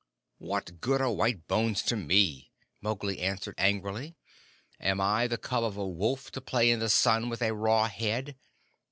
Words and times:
"What 0.39 0.81
good 0.81 0.99
are 0.99 1.11
white 1.11 1.47
bones 1.47 1.83
to 1.83 1.95
me?" 1.95 2.49
Mowgli 2.81 3.19
answered 3.21 3.53
angrily. 3.59 4.15
"Am 4.79 4.99
I 4.99 5.27
the 5.27 5.37
cub 5.37 5.63
of 5.63 5.77
a 5.77 5.87
wolf 5.87 6.31
to 6.31 6.41
play 6.41 6.71
in 6.71 6.79
the 6.79 6.89
sun 6.89 7.29
with 7.29 7.43
a 7.43 7.53
raw 7.53 7.87
head? 7.87 8.35